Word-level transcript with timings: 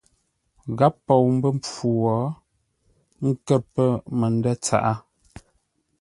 Gháp 0.77 0.95
pou 1.07 1.25
mbə́ 1.35 1.51
mpfu 1.57 1.87
wo, 2.01 2.13
ə́ 2.25 2.31
nkə̂r 3.29 3.61
pə̂ 3.73 3.87
məndə̂ 4.19 4.53
tsaʼá. 4.63 4.93